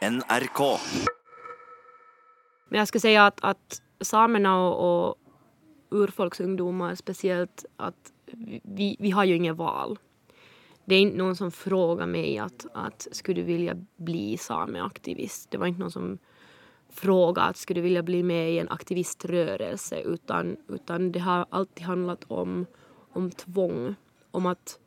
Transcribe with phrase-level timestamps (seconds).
[0.00, 0.60] NRK.
[2.70, 8.12] Men jeg skal si at, at samene og, og urfolksungdommer spesielt, at
[8.64, 9.98] vi, vi har jo ingen val.
[10.88, 15.50] Det er ikke noen som spør meg at, at skulle du ville bli sameaktivist.
[15.52, 16.10] Det var ikke noen som
[16.90, 21.86] frågade at skulle du ville bli med i en aktivistrørelse, utan, utan det har alltid
[21.86, 22.64] handlet om,
[23.12, 23.94] om tvang.
[24.32, 24.78] Om at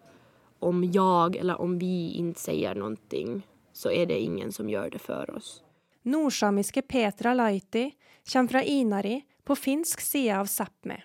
[0.64, 3.42] om jeg eller om vi ikke sier någonting
[3.74, 5.64] så er det ingen som gjør det for oss.
[6.04, 7.92] Nordsamiske Petra Laiti
[8.34, 11.00] kommer fra Inari på finsk side av Sápmi.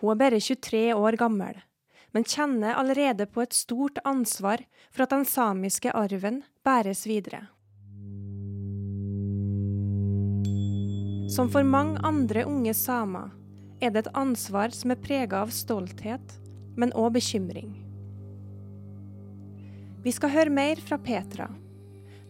[0.00, 1.60] Hun er bare 23 år gammel,
[2.12, 7.46] men kjenner allerede på et stort ansvar for at den samiske arven bæres videre.
[11.32, 13.30] Som for mange andre unge samer
[13.80, 16.34] er det et ansvar som er prega av stolthet,
[16.76, 17.72] men òg bekymring.
[20.02, 21.46] Vi skal høre mer fra Petra,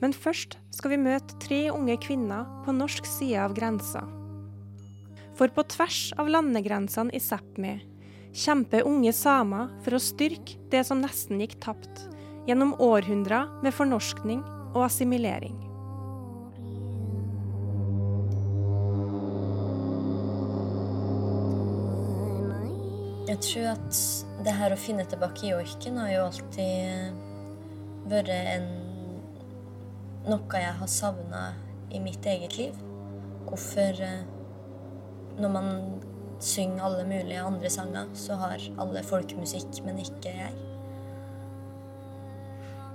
[0.02, 4.02] men først skal vi møte tre unge kvinner på norsk side av grensa.
[5.38, 7.78] For på tvers av landegrensene i Sápmi
[8.34, 12.06] kjemper unge samer for å styrke det som nesten gikk tapt,
[12.48, 15.54] gjennom århundrer med fornorskning og assimilering.
[23.30, 24.00] Jeg tror at
[24.44, 27.20] det her å finne tilbake joiken har jo alltid
[28.10, 28.66] vært en,
[30.28, 31.42] noe jeg har savna
[31.92, 32.78] i mitt eget liv.
[33.48, 34.24] Hvorfor eh,
[35.32, 35.68] Når man
[36.40, 40.52] synger alle mulige andre sanger, så har alle folkemusikk, men ikke jeg.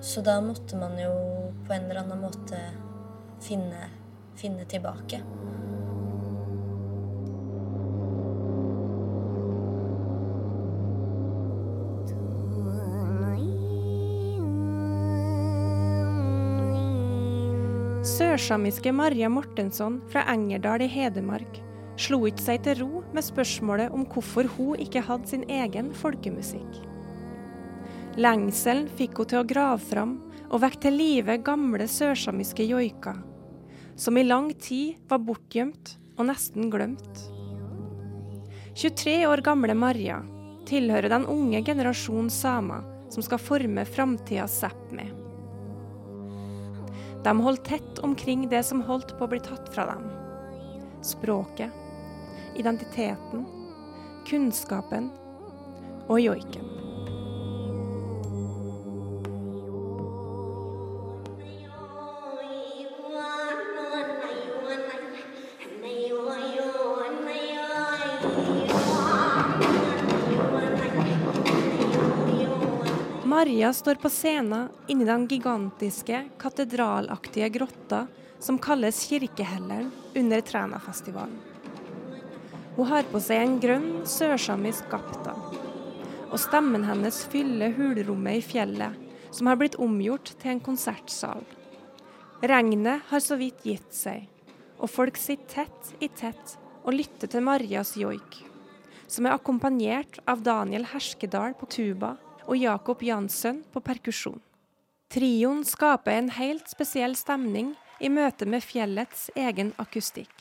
[0.01, 1.13] Så da måtte man jo
[1.65, 2.59] på en eller annen måte
[3.41, 3.89] finne,
[4.37, 5.23] finne tilbake.
[18.17, 21.59] Sørsamiske Maria Mortensson fra Engerdal i Hedmark
[22.01, 26.79] slo ikke seg til ro med spørsmålet om hvorfor hun ikke hadde sin egen folkemusikk.
[28.17, 30.15] Lengselen fikk hun til å grave fram
[30.47, 33.21] og vekke til live gamle sørsamiske joiker,
[33.93, 37.21] som i lang tid var bortgjemt og nesten glemt.
[38.73, 40.23] 23 år gamle Maria
[40.65, 42.81] tilhører den unge generasjonen samer
[43.13, 45.26] som skal forme framtidas Sápmi.
[47.23, 50.05] De holdt tett omkring det som holdt på å bli tatt fra dem.
[51.05, 51.71] Språket,
[52.57, 53.45] identiteten,
[54.27, 55.09] kunnskapen
[56.07, 56.86] og joiken.
[73.57, 78.03] Maria står på scenen inni den gigantiske, katedralaktige grotta
[78.39, 81.39] som kalles Kirkehelleren under Trænafestivalen.
[82.75, 85.33] Hun har på seg en grønn sørsamisk gapta,
[86.29, 88.93] og stemmen hennes fyller hulrommet i fjellet,
[89.33, 91.41] som har blitt omgjort til en konsertsal.
[92.45, 94.29] Regnet har så vidt gitt seg,
[94.77, 98.37] og folk sitter tett i tett og lytter til Marias joik,
[99.09, 104.39] som er akkompagnert av Daniel Herskedal på tuba og Jakob Jansson på perkusjon.
[105.11, 110.31] Trioen skaper en helt spesiell stemning i møte med fjellets egen akustikk.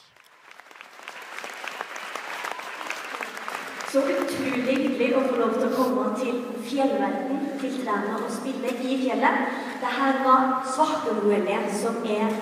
[3.93, 8.75] Så utrolig hyggelig å få lov til å komme til fjellverden, til trærne og spille
[8.75, 9.47] i fjellet.
[9.81, 12.35] Dette var Svartemoelle, som er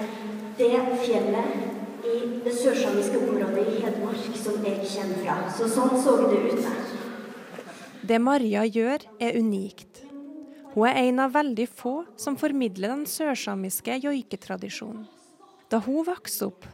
[0.58, 0.72] det
[1.04, 5.38] fjellet i det sørsamiske området i Hedmark som jeg kjenner fra.
[5.56, 6.83] Så sånn så det ut der.
[8.04, 10.02] Det Maria gjør, er unikt.
[10.74, 15.06] Hun er en av veldig få som formidler den sørsamiske joiketradisjonen.
[15.72, 16.66] Da hun vokste opp,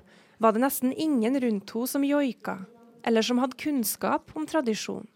[0.42, 2.56] var det nesten ingen rundt henne som joika,
[3.06, 5.06] eller som hadde kunnskap om tradisjon.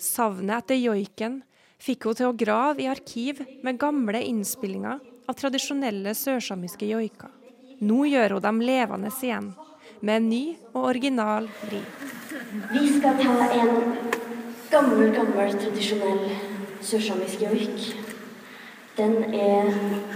[0.00, 1.42] Savnet etter joiken
[1.76, 7.28] fikk hun til å grave i arkiv med gamle innspillinger av tradisjonelle sørsamiske joiker.
[7.84, 9.52] Nå gjør hun dem levende igjen,
[10.00, 10.42] med en ny
[10.72, 11.84] og original vri.
[12.72, 14.29] Vi skal ta en
[14.70, 16.30] gammel, gammel, tradisjonell
[16.82, 17.86] sørsamisk joik.
[18.96, 19.70] Den er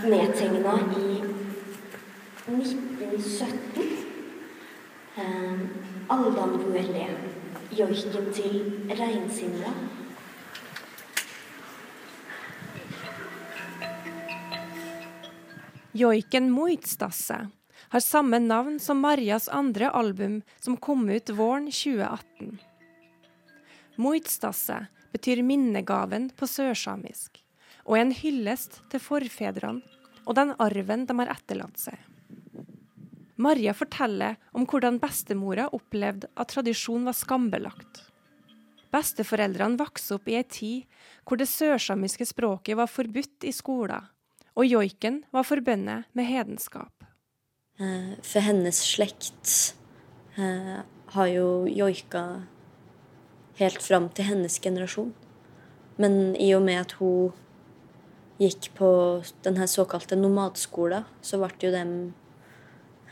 [0.06, 1.23] nedtegna i
[2.47, 3.89] 1917.
[5.19, 5.59] Eh,
[6.11, 7.06] Aldanvuelle,
[7.79, 8.56] joiken til
[8.99, 9.75] reinsinna.
[15.95, 17.37] Joiken Muitstasse
[17.89, 22.59] har samme navn som Marias andre album som kom ut våren 2018.
[23.96, 27.38] Muitstasse betyr minnegaven på sørsamisk,
[27.85, 29.82] og er en hyllest til forfedrene
[30.25, 31.99] og den arven de har etterlatt seg.
[33.44, 38.05] Marja forteller om hvordan bestemora opplevde at tradisjon var skambelagt.
[38.94, 44.06] Besteforeldrene vokste opp i ei tid hvor det sørsamiske språket var forbudt i skolen,
[44.55, 46.93] og joiken var forbundet med hedenskap.
[47.82, 49.75] Eh, for hennes slekt
[50.38, 50.79] eh,
[51.17, 52.44] har jo joika
[53.61, 55.12] helt fram til hennes generasjon.
[56.01, 57.33] Men i og med at hun
[58.41, 58.89] gikk på
[59.47, 61.93] den såkalte nomadskolen, så ble jo dem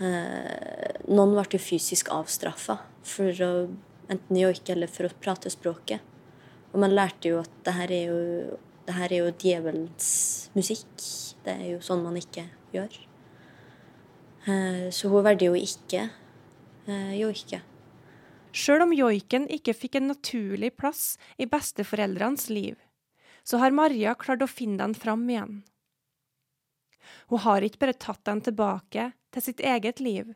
[0.03, 3.53] eh, Noen ble jo fysisk avstraffa for å
[4.13, 6.03] enten joike eller for å prate språket.
[6.73, 8.19] Og man lærte jo at det her er jo,
[8.87, 10.13] det her er jo djevelens
[10.57, 10.95] musikk.
[11.45, 12.97] Det er jo sånn man ikke gjør.
[14.49, 16.09] Eh, så hun valgte jo ikke
[16.89, 17.63] eh, joike.
[18.53, 22.77] Sjøl om joiken ikke fikk en naturlig plass i besteforeldrenes liv,
[23.43, 25.63] så har Maria klart å finne den fram igjen.
[27.33, 30.35] Hun har ikke bare tatt den tilbake til sitt eget liv,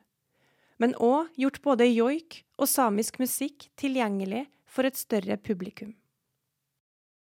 [0.80, 5.94] men òg gjort både joik og samisk musikk tilgjengelig for et større publikum.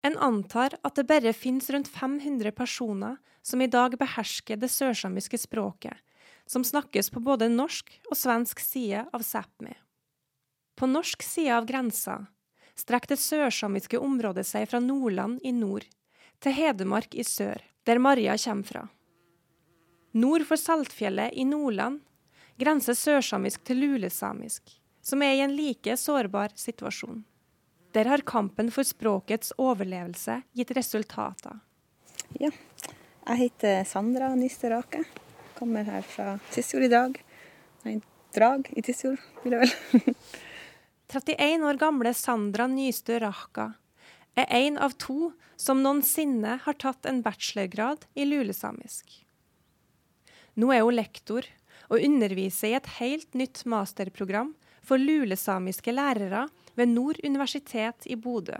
[0.05, 5.41] En antar at det bare finnes rundt 500 personer som i dag behersker det sørsamiske
[5.41, 5.97] språket,
[6.47, 9.75] som snakkes på både norsk og svensk side av Sápmi.
[10.77, 12.27] På norsk side av grensa
[12.77, 15.87] strekker det sørsamiske området seg fra Nordland i nord
[16.45, 18.83] til Hedmark i sør, der Maria kommer fra.
[20.13, 22.03] Nord for Saltfjellet i Nordland
[22.61, 24.63] grenser sørsamisk til lulesamisk,
[25.01, 27.25] som er i en like sårbar situasjon.
[27.97, 31.61] Der har kampen for språkets overlevelse gitt resultater.
[32.37, 32.51] Ja,
[33.27, 35.07] jeg heter Sandra Nysterake.
[35.57, 37.17] Kommer her fra Tysfjord i dag.
[37.87, 38.01] Nei,
[38.37, 40.13] Drag i Tysfjord, vil jeg vel.
[41.07, 43.69] 31 år gamle Sandra Nystø Rahka
[44.35, 49.07] er en av to som noensinne har tatt en bachelorgrad i lulesamisk.
[50.59, 51.47] Nå er hun lektor
[51.87, 54.51] og underviser i et helt nytt masterprogram
[54.87, 58.59] for lulesamiske lærere ved Nord universitet i Bodø.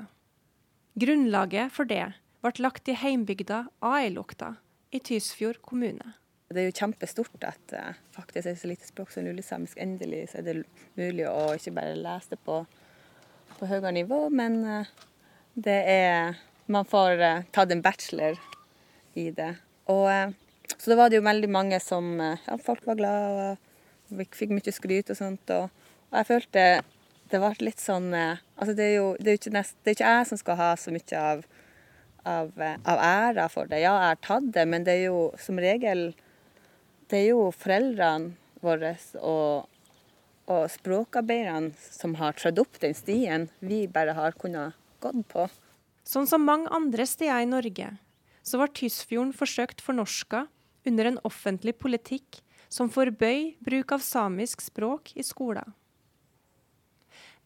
[0.97, 2.13] Grunnlaget for det
[2.47, 4.55] ble lagt i heimbygda Ailokta
[4.95, 6.15] i Tysfjord kommune.
[6.47, 9.79] Det er jo kjempestort at uh, faktisk er så lite språk som lulesamisk.
[9.83, 10.55] Endelig så er det
[10.99, 12.61] mulig å ikke bare lese det på,
[13.59, 14.93] på høyere nivå, men uh,
[15.55, 18.39] det er Man får uh, tatt en bachelor
[19.15, 19.53] i det.
[19.87, 20.11] Og
[20.75, 23.45] så da var det jo veldig mange som Ja, folk var glade
[24.11, 25.51] og fikk mye skryt og sånt.
[25.55, 25.71] Og,
[26.11, 26.65] og jeg følte
[27.31, 30.11] det ble litt sånn Altså det er jo, det er ikke, nest, det er ikke
[30.11, 31.47] jeg som skal ha så mye av
[32.27, 32.51] av,
[32.83, 33.81] av æra for det.
[33.85, 36.09] Ja, jeg har tatt det, men det er jo som regel
[37.11, 39.69] det er jo foreldrene våre og,
[40.51, 45.47] og språkarbeiderne som har trødd opp den stien vi bare har kunnet gått på.
[46.07, 47.93] Sånn som mange andre steder i Norge,
[48.47, 50.45] så var Tysfjorden forsøkt fornorska
[50.87, 55.75] under en offentlig politikk som forbøy bruk av samisk språk i skolen.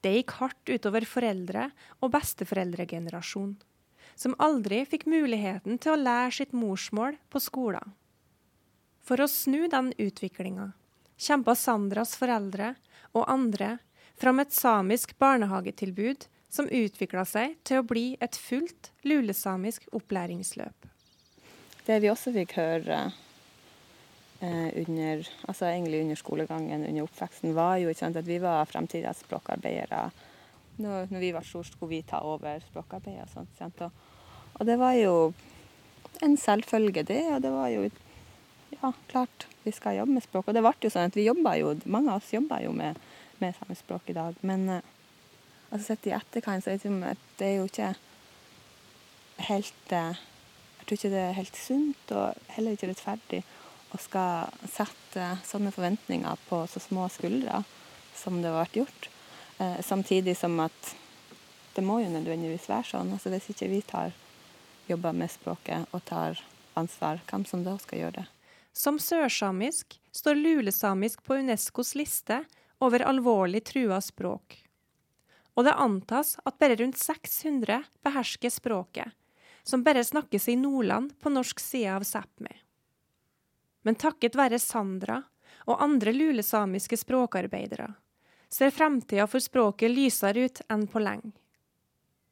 [0.00, 1.66] Det gikk hardt utover foreldre
[2.00, 3.58] og besteforeldregenerasjon,
[4.16, 7.92] som aldri fikk muligheten til å lære sitt morsmål på skolen.
[9.04, 10.72] For å snu den utviklinga
[11.20, 12.74] kjempa Sandras foreldre
[13.12, 13.76] og andre
[14.20, 20.88] fram et samisk barnehagetilbud som utvikla seg til å bli et fullt lulesamisk opplæringsløp.
[21.86, 22.98] Det vi også fikk høre
[24.40, 30.10] eh, under, altså under skolegangen, under oppveksten, var jo sant, at vi var fremtidens språkarbeidere.
[30.80, 33.80] Når, når vi var store, skulle vi ta over språkarbeidet og.
[33.86, 33.90] Og,
[34.60, 35.14] og det var jo
[36.24, 37.22] en selvfølge, det.
[37.34, 37.88] Og det var jo
[38.80, 40.48] ja, klart vi skal jobbe med språk.
[40.48, 42.98] Og det ble jo sånn at vi jobba jo, mange av oss jobber jo med,
[43.42, 44.38] med samisk språk i dag.
[44.46, 44.80] Men uh,
[45.70, 47.92] altså sett i etterkant så er det, det er jo ikke
[49.50, 50.26] helt uh,
[50.80, 53.42] Jeg tror ikke det er helt sunt og heller ikke rettferdig
[53.94, 57.62] å skal sette uh, sånne forventninger på så små skuldre
[58.16, 59.06] som det har vært gjort.
[59.84, 60.90] samtidig som at
[61.76, 63.12] det må jo nødvendigvis være sånn.
[63.14, 64.12] altså Hvis ikke vi tar
[64.88, 66.40] jobber med språket og tar
[66.76, 68.26] ansvar, hvem som da skal gjøre det?
[68.72, 72.44] Som sørsamisk står lulesamisk på Unescos liste
[72.78, 74.58] over alvorlig trua språk.
[75.58, 79.10] Og det antas at bare rundt 600 behersker språket,
[79.62, 82.54] som bare snakkes i Nordland på norsk side av Sápmi.
[83.82, 85.22] Men takket være Sandra
[85.66, 87.90] og andre lulesamiske språkarbeidere
[88.50, 91.32] ser fremtida for språket lysere ut enn på lenge.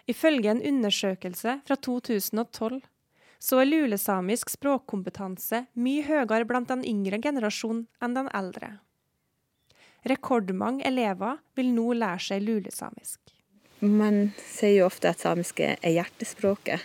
[0.08, 2.80] Ifølge en undersøkelse fra 2012
[3.38, 8.78] så er lulesamisk språkkompetanse mye høyere blant den yngre generasjonen enn den eldre.
[10.08, 13.20] Rekordmange elever vil nå lære seg lulesamisk.
[13.80, 16.82] Man sier jo ofte at samisk er hjertespråket.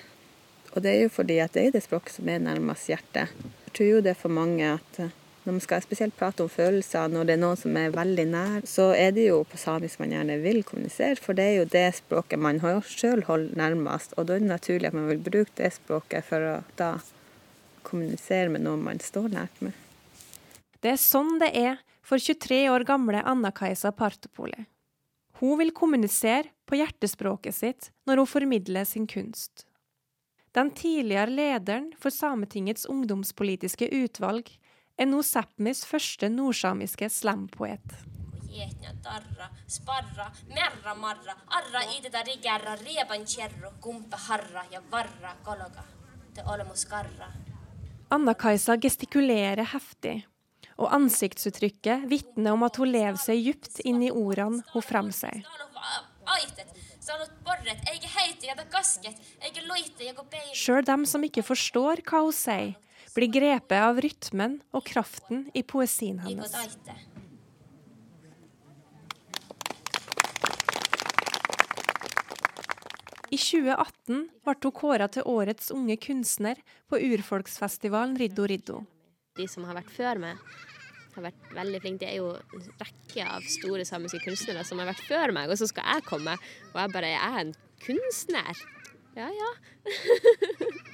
[0.74, 3.33] Og det er jo fordi at det er det språket som er nærmest hjertet.
[3.67, 5.00] Jeg tror jo det er for mange at
[5.43, 8.67] når man skal spesielt prate om følelser når det er noen som er veldig nær,
[8.69, 11.88] så er det jo på samisk man gjerne vil kommunisere, for det er jo det
[12.00, 14.15] språket man sjøl holder nærmest.
[14.15, 16.93] Og da er det naturlig at man vil bruke det språket for å da
[17.83, 19.75] kommunisere med noen man står nært med.
[20.83, 24.65] Det er sånn det er for 23 år gamle Anna-Kajsa Partopoli.
[25.39, 29.65] Hun vil kommunisere på hjertespråket sitt når hun formidler sin kunst.
[30.53, 34.51] Den tidligere lederen for Sametingets ungdomspolitiske utvalg
[34.97, 37.95] er nå Sápmis første nordsamiske slampoet.
[48.13, 50.15] Anna-Kajsa gestikulerer heftig,
[50.77, 55.41] og ansiktsuttrykket vitner om at hun lever seg dypt inn i ordene hun fremsier.
[60.53, 62.75] Sjøl dem som ikke forstår hva hun sier,
[63.13, 66.53] blir grepet av rytmen og kraften i poesien hennes.
[73.34, 78.84] I 2018 ble hun kåra til årets unge kunstner på urfolksfestivalen Riddo Riddo.
[79.39, 80.41] De som har vært før meg,
[81.15, 82.05] har vært veldig flinke.
[82.05, 85.58] Det er jo en rekke av store samiske kunstnere som har vært før meg, og
[85.58, 86.38] så skal jeg komme,
[86.74, 88.65] og jeg bare Jeg er en kunstner.
[89.17, 89.53] Ja ja.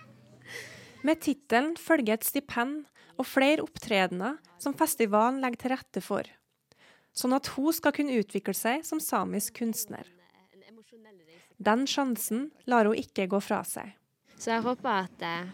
[1.06, 2.84] Med tittelen følger et stipend
[3.20, 6.28] og flere opptredener som festivalen legger til rette for,
[7.16, 10.08] sånn at hun skal kunne utvikle seg som samisk kunstner.
[11.60, 13.96] Den sjansen lar hun ikke gå fra seg.
[14.40, 15.50] Så jeg håper at eh,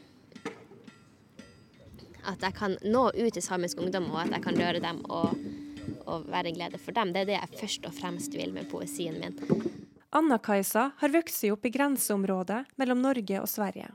[2.25, 5.35] at jeg kan nå ut til samisk ungdom, og at jeg kan røre dem og,
[6.05, 7.13] og være en glede for dem.
[7.13, 9.37] Det er det jeg først og fremst vil med poesien min.
[10.15, 13.91] Anna-Kajsa har vokst opp i grenseområdet mellom Norge og Sverige.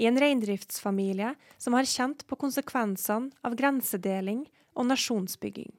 [0.00, 5.72] I en reindriftsfamilie som har kjent på konsekvensene av grensedeling og nasjonsbygging.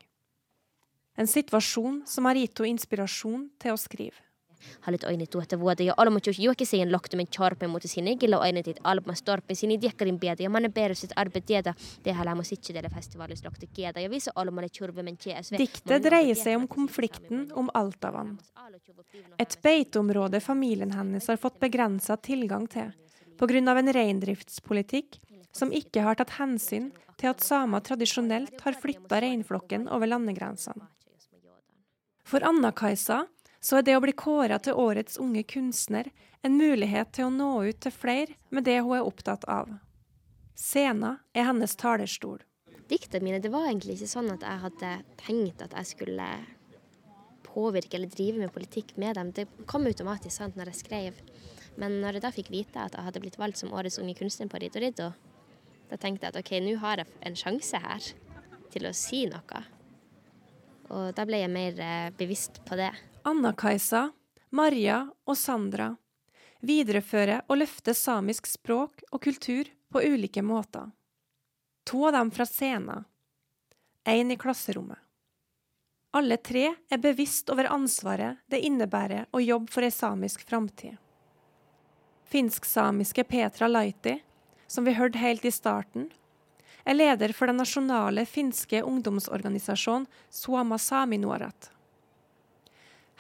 [1.17, 4.21] En situasjon som har gitt henne inspirasjon til å skrive.
[4.85, 9.55] Halit oinit tuotta vuotta ja olmutus juokisiin lohtumen chorpe mutta sinne gilla oinitit alma storpe.
[9.57, 11.73] Sinne diekkarin pieta ja manne perusit arbe tieta
[12.05, 16.61] tehdä lämmo sitsitelle festivalis lohti kieta ja visa olmalle churve men ts Diktet dreier seg
[16.61, 18.37] om konflikten om Altavann.
[19.39, 22.93] Et beiteområde familien hennes har fått begrensa tilgang til
[23.41, 23.77] pga.
[23.79, 25.19] en reindriftspolitikk
[25.51, 30.87] som ikke har tatt hensyn til at samer tradisjonelt har flytta reinflokken over landegrensene.
[32.23, 33.25] For Anna-Kajsa
[33.61, 36.09] så er det å bli kåra til årets unge kunstner
[36.41, 39.69] en mulighet til å nå ut til flere med det hun er opptatt av.
[40.57, 42.39] Scena er hennes talerstol.
[42.89, 46.27] Diktene mine, det var egentlig ikke sånn at jeg hadde tenkt at jeg skulle
[47.45, 49.31] påvirke eller drive med politikk med dem.
[49.35, 51.21] Det kom automatisk sant når jeg skrev.
[51.79, 54.49] Men når jeg da fikk vite at jeg hadde blitt valgt som årets unge kunstner
[54.51, 55.11] på Riddo Riddo,
[55.91, 58.11] da tenkte jeg at OK, nå har jeg en sjanse her
[58.71, 59.63] til å si noe.
[60.91, 62.91] Og da ble jeg mer eh, bevisst på det.
[63.27, 64.09] Anna-Kajsa,
[64.51, 65.93] Marja og Sandra
[66.61, 70.91] viderefører og løfter samisk språk og kultur på ulike måter.
[71.89, 73.05] To av dem fra scenen,
[74.05, 74.99] én i klasserommet.
[76.13, 80.97] Alle tre er bevisst over ansvaret det innebærer å jobbe for ei samisk framtid.
[82.31, 84.19] Finsk-samiske Petra Laiti,
[84.67, 86.07] som vi hørte helt i starten,
[86.85, 91.71] er leder for den nasjonale finske ungdomsorganisasjonen Suama Saminuorat.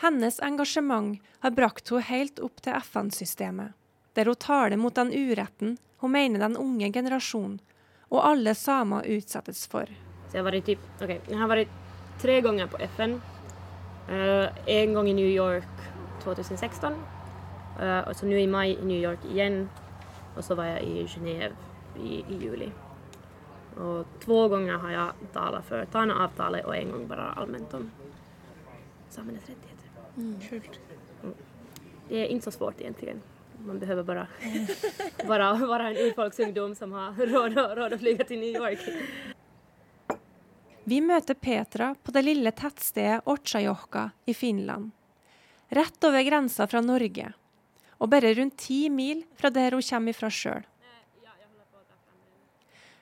[0.01, 3.75] Hennes engasjement har brakt henne helt opp til FN-systemet,
[4.15, 7.59] der hun taler mot den uretten hun mener den unge generasjonen
[8.09, 9.91] og alle samer utsettes for.
[10.31, 11.79] Så jeg, har vært, typ, okay, jeg har vært
[12.23, 13.19] tre ganger på FN.
[14.07, 15.89] Uh, en gang i New York
[16.23, 16.95] 2016.
[17.79, 19.65] Uh, og så nå i mai i New York igjen.
[20.35, 21.55] Og så var jeg i Genéve
[21.99, 22.69] i, i, juli.
[23.79, 27.75] Og to ganger har jeg talt for ta en avtale, og en gang bare allment
[27.79, 27.89] om
[29.11, 29.91] samenes rettigheter.
[30.15, 31.35] Mm.
[32.09, 33.19] Det er ikke så svårt egentlig.
[33.65, 34.27] Man behøver bare,
[35.29, 38.81] bare være en urfolksungdom som har råd, råd å fly til New York.
[40.83, 44.89] Vi møter Petra på det lille tettstedet Ortsajokka i Finland.
[45.71, 47.29] Rett over grensa fra Norge,
[48.01, 50.65] og bare rundt ti mil fra der hun kommer ifra sjøl.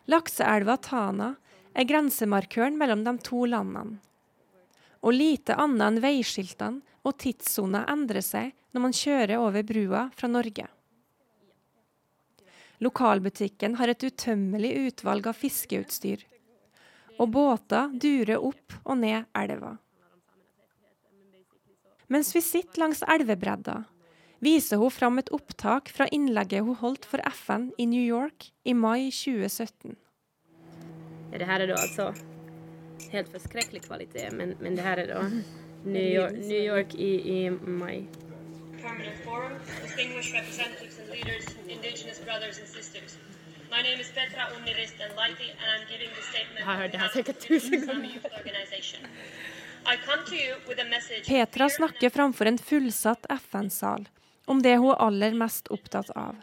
[0.10, 1.34] Lakseelva Tana
[1.78, 4.00] er grensemarkøren mellom de to landene.
[5.00, 10.28] Og lite annet enn veiskiltene og tidssona endrer seg når man kjører over brua fra
[10.28, 10.66] Norge.
[12.84, 16.22] Lokalbutikken har et utømmelig utvalg av fiskeutstyr,
[17.20, 19.74] og båter durer opp og ned elva.
[22.10, 23.82] Mens vi sitter langs elvebredda,
[24.40, 28.74] viser hun fram et opptak fra innlegget hun holdt for FN i New York i
[28.74, 29.96] mai 2017.
[31.32, 32.14] Ja, det her er da altså
[33.12, 35.24] helt forskrekkelig kvalitet, men, men det her er da
[35.96, 38.08] New York, New York i, i mai.
[38.82, 39.54] Permanent Forum,
[39.84, 43.18] distinguished representatives and leaders, indigenous brothers and sisters.
[43.70, 46.98] My name is Petra Umiris Laiti and I'm giving the statement Jag har hört det
[46.98, 48.10] här on behalf säkert of the tusen Sami gånger.
[48.16, 49.02] Youth Organization.
[49.86, 54.10] I come to you with a message Petra snakker framfor en fullsatt FN-sal
[54.50, 56.36] om det hun er aller mest opptatt av,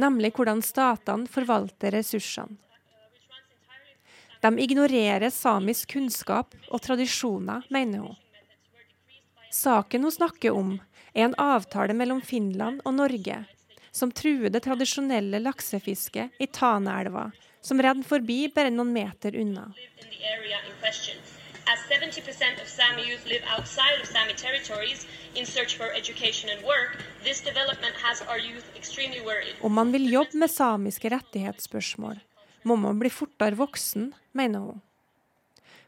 [0.00, 2.56] nemlig hvordan statene forvalter ressursene.
[4.40, 8.18] De ignorerer samisk kunnskap og tradisjoner, mener hun.
[9.50, 10.76] Saken hun snakker om,
[11.12, 13.40] er en avtale mellom Finland og Norge
[13.98, 17.30] som truer det tradisjonelle laksefisket i Taneelva,
[17.60, 19.66] som renner forbi bare noen meter unna.
[21.72, 26.60] As 70% of Sami youth live outside of Sami territories in search for education and
[26.64, 29.54] work, this development has our youth extremely worried.
[29.60, 32.16] Om man vil jobbe med samiske rettighetsspørsmål,
[32.64, 34.80] må man bli fortere voksen, mener hun.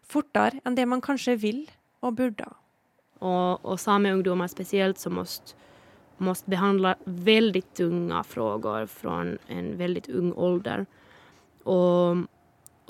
[0.04, 1.62] Fortere enn det man kanskje vil
[2.04, 2.50] og burde.
[3.20, 5.56] Og, og sameungdommer spesielt som måste,
[6.18, 10.86] måste behandla väldigt tunga frågor från en väldigt ung ålder.
[11.64, 12.16] Och,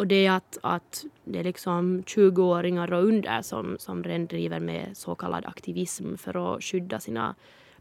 [0.00, 5.12] och det at, att det er liksom 20-åringer og under som, som driver med så
[5.12, 7.34] aktivisme for å skydde sine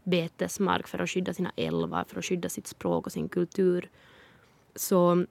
[0.04, 3.88] betesmark, for å skydde sine elver, for å skydde sitt språk og sin kultur.
[4.76, 5.24] Så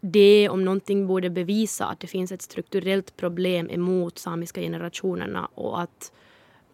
[0.00, 5.80] det om noe borde bevise at det finnes et strukturellt problem imot samiske generasjonene, og
[5.82, 6.12] at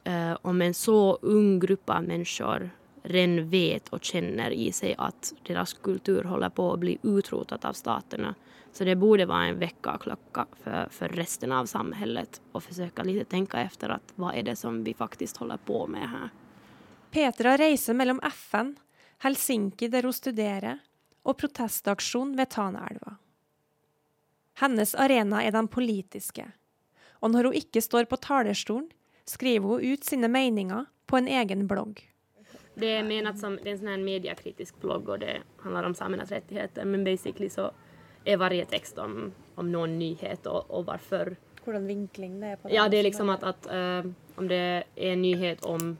[0.04, 2.68] eh, om en så ung grupp av mennesker
[3.08, 7.72] ren vet og kjenner i seg at deras kultur holder på å bli utrotet av
[7.72, 8.34] staterna.
[8.78, 13.60] Så det borde vara en väckarklocka för, för resten av samhället och försöka lite tänka
[13.60, 16.30] efter att vad är det som vi faktiskt håller på med här.
[17.10, 18.76] Petra reiser mellom FN,
[19.18, 20.78] Helsinki der hun studerer,
[21.22, 23.16] og protestaksjon ved Tanaelva.
[24.60, 26.46] Hennes arena er den politiske,
[27.18, 28.92] og når hun ikke står på talerstolen,
[29.24, 32.14] skriver hun ut sine meninger på en egen blogg.
[32.74, 35.94] Det är menat som, det är en sån här mediakritisk blogg och det handlar om
[35.94, 37.72] samernas rättigheter men basically så
[38.28, 41.34] är varje tekst om, om noen nyhet og, og hvorfor.
[41.64, 42.74] Hvordan vinkling det er på det.
[42.76, 45.96] Ja, det er liksom at, at uh, om det er en nyhet om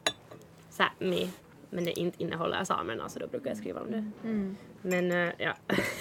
[0.72, 1.26] Sápmi
[1.70, 4.00] men det ikke inneholder samene, så da bruker jeg skrive om det.
[4.88, 5.52] Men uh, ja,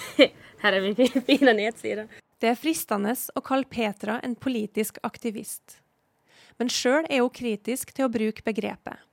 [0.63, 2.08] Her er min fine fina nätsida.
[2.40, 5.80] Det er fristende å kalle Petra en politisk aktivist.
[6.58, 9.04] Men sjøl er hun kritisk til å bruke begrepet.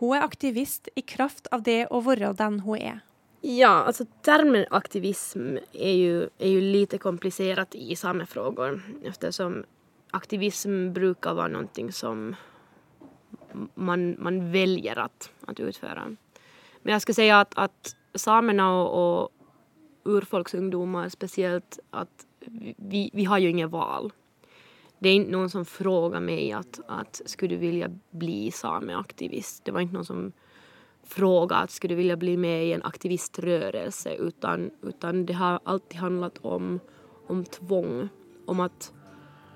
[0.00, 3.00] Hun er aktivist i kraft av det å være den hun er.
[3.42, 9.64] Ja, altså termen aktivism är ju, är ju lite komplicerat i samefrågor eftersom
[10.10, 12.36] aktivism brukar vara någonting som
[13.74, 15.58] man, man väljer att, att.
[16.82, 19.30] Men jag skulle säga att, att samerna och, och
[20.04, 22.26] urfolksungdomar speciellt, att
[22.76, 24.12] vi, vi har ju inget val.
[24.98, 29.64] Det är inte någon som frågar mig att, att skulle du vilja bli sameaktivist.
[29.64, 30.32] Det var inte någon som
[31.10, 36.38] frågade att skulle vilja bli med i en aktiviströrelse utan, utan det har alltid handlat
[36.42, 36.80] om,
[37.26, 38.08] om tvång.
[38.46, 38.92] Om att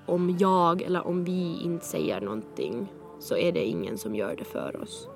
[0.05, 4.43] om jag eller om vi inte säger någonting så är det ingen som gör det
[4.43, 5.07] för oss.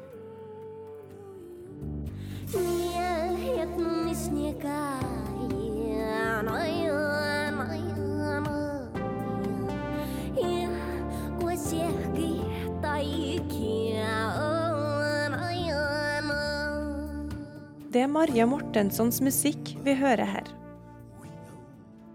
[17.89, 20.49] Det er Marja Mortenssons musikk vi hører her.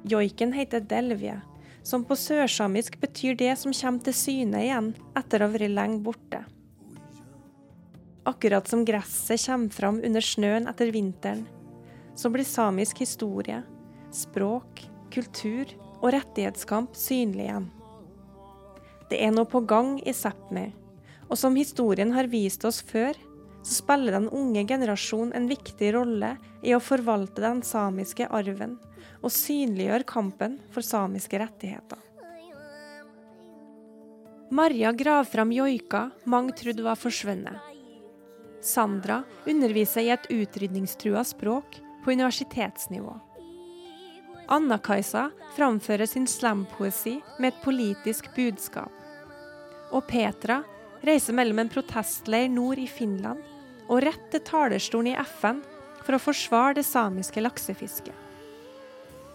[0.07, 1.41] Joiken heter delvie,
[1.83, 5.99] som på sørsamisk betyr det som kommer til syne igjen etter å ha vært lenge
[6.07, 6.45] borte.
[8.31, 11.43] Akkurat som gresset kommer fram under snøen etter vinteren,
[12.15, 13.65] så blir samisk historie,
[14.15, 17.71] språk, kultur og rettighetskamp synlig igjen.
[19.11, 20.69] Det er noe på gang i Sápmi,
[21.27, 23.19] og som historien har vist oss før,
[23.65, 28.77] så spiller den unge generasjonen en viktig rolle i å forvalte den samiske arven
[29.25, 32.01] og synliggjør kampen for samiske rettigheter.
[34.55, 37.57] Marja graver fram joika mange trodde var forsvunnet.
[38.61, 43.17] Sandra underviser i et utrydningstrua språk på universitetsnivå.
[44.53, 48.93] Anna-Kajsa framfører sin slampoesi med et politisk budskap.
[49.89, 50.61] Og Petra
[51.05, 53.54] reiser mellom en protestleir nord i Finland
[53.89, 55.63] og rett til talerstolen i FN
[56.05, 58.15] for å forsvare det samiske laksefisket.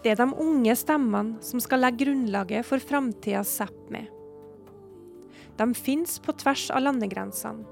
[0.00, 4.06] Det er de unge stemmene som skal legge grunnlaget for framtidas Sápmi.
[5.60, 7.66] De fins på tvers av landegrensene,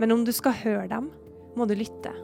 [0.00, 1.10] men om du skal høre dem,
[1.58, 2.14] må du lytte.